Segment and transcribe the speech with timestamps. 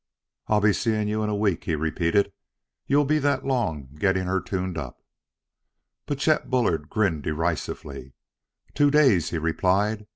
[0.47, 2.33] "I'll be seeing you in a week," he repeated.
[2.87, 4.97] "You'll be that long getting her tuned up."
[6.07, 8.13] But Chet Bullard grinned derisively.
[8.73, 10.07] "Two days!" he replied.